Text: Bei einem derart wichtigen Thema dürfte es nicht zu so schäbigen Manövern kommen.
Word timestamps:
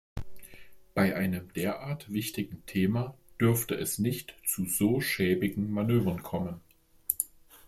Bei 0.95 1.15
einem 1.15 1.53
derart 1.53 2.11
wichtigen 2.11 2.65
Thema 2.65 3.15
dürfte 3.39 3.75
es 3.75 3.99
nicht 3.99 4.33
zu 4.47 4.65
so 4.65 4.99
schäbigen 4.99 5.69
Manövern 5.69 6.23
kommen. 6.23 6.59